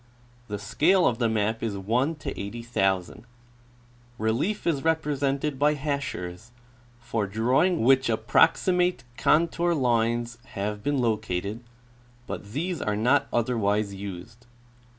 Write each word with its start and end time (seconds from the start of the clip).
The 0.47 0.57
scale 0.57 1.05
of 1.05 1.19
the 1.19 1.29
map 1.29 1.61
is 1.61 1.75
1:80,000. 1.75 3.23
Relief 4.17 4.65
is 4.65 4.83
represented 4.83 5.59
by 5.59 5.75
hachures, 5.75 6.49
for 6.99 7.27
drawing 7.27 7.83
which 7.83 8.07
approxi 8.07 8.73
mate 8.73 9.03
contour 9.15 9.75
lines 9.75 10.39
have 10.55 10.81
been 10.81 10.97
located, 10.97 11.59
but 12.25 12.51
these 12.53 12.81
are 12.81 12.97
not 12.97 13.27
otherwise 13.31 13.93
used. 13.93 14.47